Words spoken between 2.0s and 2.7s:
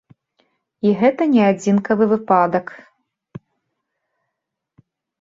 выпадак.